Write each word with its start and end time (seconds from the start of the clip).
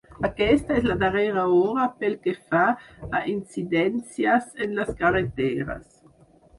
Aquesta 0.27 0.77
és 0.81 0.87
la 0.91 0.95
darrera 1.03 1.43
hora 1.57 1.83
pel 2.01 2.17
que 2.25 2.35
fa 2.55 2.63
a 2.71 3.23
incidències 3.37 4.53
en 4.67 4.77
les 4.83 4.95
carreteres. 5.05 5.91